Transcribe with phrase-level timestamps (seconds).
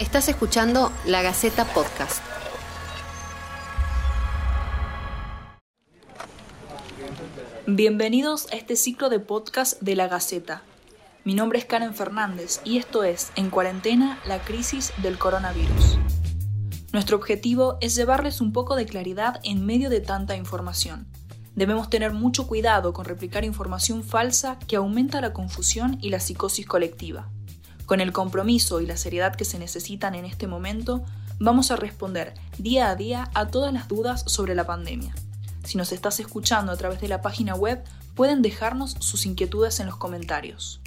[0.00, 2.20] Estás escuchando La Gaceta Podcast.
[7.68, 10.62] Bienvenidos a este ciclo de podcast de La Gaceta.
[11.22, 15.98] Mi nombre es Karen Fernández y esto es En cuarentena, la crisis del coronavirus.
[16.92, 21.06] Nuestro objetivo es llevarles un poco de claridad en medio de tanta información.
[21.54, 26.66] Debemos tener mucho cuidado con replicar información falsa que aumenta la confusión y la psicosis
[26.66, 27.30] colectiva.
[27.86, 31.04] Con el compromiso y la seriedad que se necesitan en este momento,
[31.38, 35.14] vamos a responder día a día a todas las dudas sobre la pandemia.
[35.64, 37.84] Si nos estás escuchando a través de la página web,
[38.14, 40.80] pueden dejarnos sus inquietudes en los comentarios.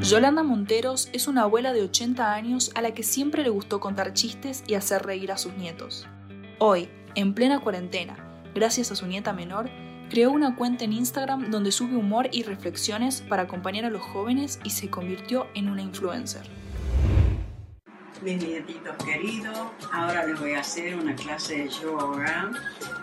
[0.00, 4.14] Yolanda Monteros es una abuela de 80 años a la que siempre le gustó contar
[4.14, 6.06] chistes y hacer reír a sus nietos.
[6.58, 9.70] Hoy, en plena cuarentena, gracias a su nieta menor,
[10.08, 14.58] creó una cuenta en Instagram donde sube humor y reflexiones para acompañar a los jóvenes
[14.64, 16.42] y se convirtió en una influencer.
[18.22, 19.56] Mis nietitos queridos,
[19.92, 22.50] ahora les voy a hacer una clase de yoga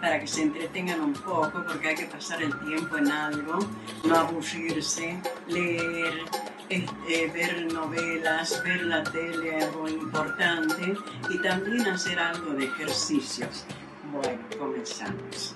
[0.02, 3.60] para que se entretengan un poco porque hay que pasar el tiempo en algo,
[4.04, 6.20] no aburrirse, leer,
[6.68, 10.96] este, ver novelas, ver la tele, algo importante
[11.30, 13.64] y también hacer algo de ejercicios.
[14.12, 15.56] Bueno, comenzamos.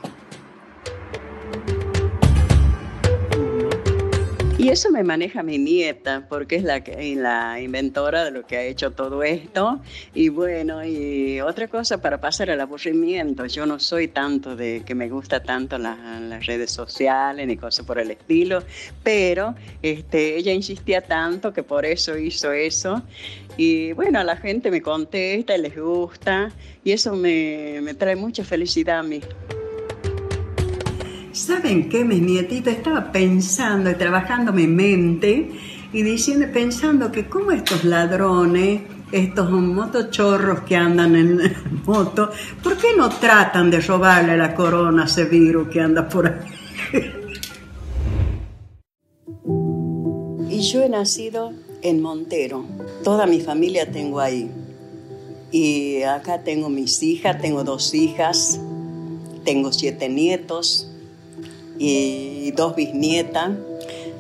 [4.60, 8.92] Y eso me maneja mi nieta, porque es la, inventora de lo que ha hecho
[8.92, 9.80] todo esto.
[10.14, 13.46] Y bueno, y otra cosa para pasar el aburrimiento.
[13.46, 18.00] Yo no soy tanto de que me gusta tanto las redes sociales ni cosas por
[18.00, 18.62] el estilo,
[19.02, 23.02] pero este, ella insistía tanto que por eso hizo eso.
[23.56, 26.52] Y bueno, la gente me contesta y les gusta,
[26.84, 29.22] y eso me, me trae mucha felicidad a mí.
[31.40, 32.04] ¿Saben qué?
[32.04, 35.50] Mi nietita estaba pensando y trabajando mi mente
[35.94, 42.30] y diciendo, pensando que como estos ladrones, estos motochorros que andan en moto,
[42.62, 46.36] ¿por qué no tratan de robarle la corona a ese virus que anda por ahí?
[50.50, 52.66] Y yo he nacido en Montero,
[53.02, 54.52] toda mi familia tengo ahí.
[55.54, 58.60] Y acá tengo mis hijas, tengo dos hijas,
[59.46, 60.90] tengo siete nietos
[61.80, 63.52] y dos bisnietas.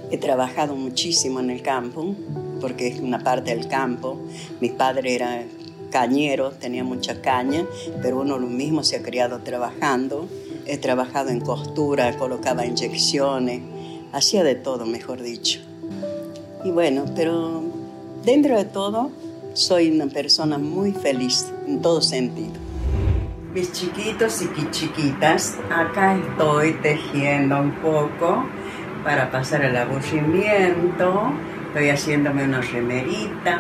[0.10, 2.16] He trabajado muchísimo en el campo,
[2.60, 4.18] porque es una parte del campo.
[4.60, 5.44] Mi padre era
[5.92, 7.66] cañero, tenía mucha caña,
[8.02, 10.28] pero uno lo mismo se ha criado trabajando.
[10.66, 13.62] He trabajado en costura, colocaba inyecciones,
[14.14, 15.60] hacía de todo, mejor dicho.
[16.64, 17.62] Y bueno, pero
[18.24, 19.12] dentro de todo,
[19.54, 22.69] soy una persona muy feliz en todo sentido
[23.54, 28.46] mis chiquitos y chiquitas, acá estoy tejiendo un poco
[29.04, 31.32] para pasar el aburrimiento.
[31.68, 33.60] Estoy haciéndome una remerita.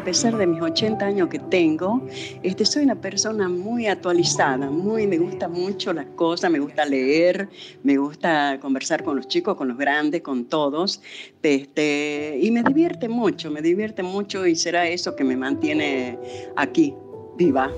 [0.00, 2.02] A pesar de mis 80 años que tengo,
[2.42, 7.48] este, soy una persona muy actualizada, muy, me gusta mucho las cosas, me gusta leer,
[7.84, 11.00] me gusta conversar con los chicos, con los grandes, con todos,
[11.40, 16.18] este, y me divierte mucho, me divierte mucho y será eso que me mantiene
[16.56, 16.94] aquí,
[17.36, 17.70] viva.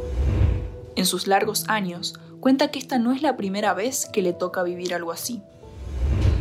[0.96, 4.62] En sus largos años, cuenta que esta no es la primera vez que le toca
[4.62, 5.42] vivir algo así.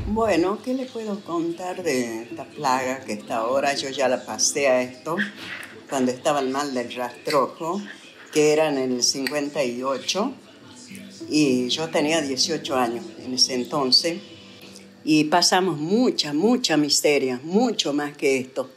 [0.07, 3.73] Bueno, ¿qué le puedo contar de esta plaga que está ahora?
[3.73, 5.17] Yo ya la pasé a esto
[5.89, 7.81] cuando estaba el mal del rastrojo,
[8.31, 10.33] que era en el 58,
[11.29, 14.19] y yo tenía 18 años en ese entonces,
[15.03, 18.69] y pasamos mucha, mucha miseria, mucho más que esto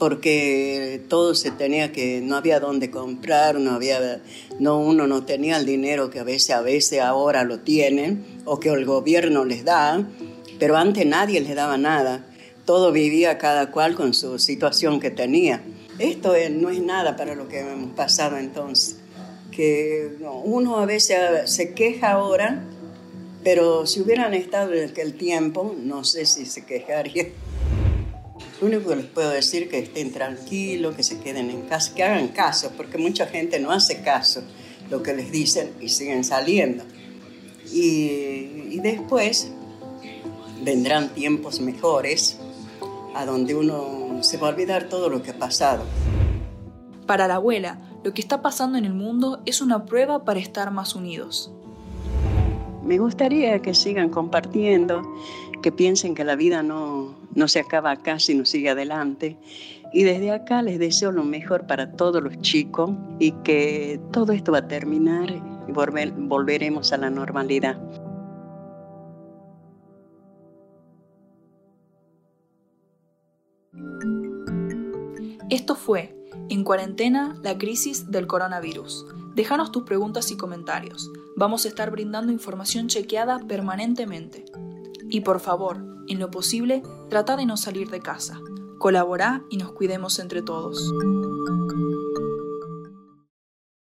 [0.00, 4.22] porque todo se tenía que, no había dónde comprar, no había,
[4.58, 8.58] no, uno no tenía el dinero que a veces, a veces ahora lo tienen, o
[8.58, 10.02] que el gobierno les da,
[10.58, 12.24] pero antes nadie les daba nada.
[12.64, 15.62] Todo vivía cada cual con su situación que tenía.
[15.98, 18.96] Esto no es nada para lo que hemos pasado entonces.
[19.52, 22.64] Que uno a veces se queja ahora,
[23.44, 27.26] pero si hubieran estado en aquel tiempo, no sé si se quejaría.
[28.60, 31.94] Lo único que les puedo decir es que estén tranquilos, que se queden en casa,
[31.94, 34.42] que hagan caso, porque mucha gente no hace caso
[34.90, 36.84] lo que les dicen y siguen saliendo.
[37.72, 39.50] Y, y después
[40.62, 42.38] vendrán tiempos mejores
[43.14, 45.84] a donde uno se va a olvidar todo lo que ha pasado.
[47.06, 50.70] Para la abuela, lo que está pasando en el mundo es una prueba para estar
[50.70, 51.50] más unidos.
[52.84, 55.02] Me gustaría que sigan compartiendo,
[55.62, 59.36] que piensen que la vida no, no se acaba acá, sino sigue adelante.
[59.92, 64.52] Y desde acá les deseo lo mejor para todos los chicos y que todo esto
[64.52, 67.80] va a terminar y volveremos a la normalidad.
[75.50, 76.16] Esto fue
[76.48, 79.06] En cuarentena, la crisis del coronavirus.
[79.34, 81.10] Déjanos tus preguntas y comentarios.
[81.36, 84.44] Vamos a estar brindando información chequeada permanentemente.
[85.08, 88.40] Y por favor, en lo posible, trata de no salir de casa.
[88.78, 90.92] Colabora y nos cuidemos entre todos.